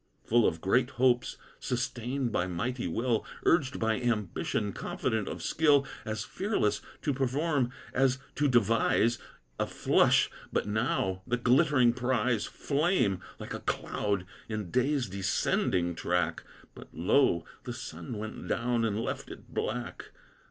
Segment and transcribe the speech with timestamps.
[0.25, 6.23] Full of great hopes, sustained by mighty will, Urged by ambition, confident of skill, As
[6.25, 9.19] fearless to perform as to devise,
[9.59, 15.07] A flush, but now he saw the glittering prize Flame like a cloud in day's
[15.07, 16.43] descending track;
[16.73, 20.05] But, lo, the sun went down and left it black!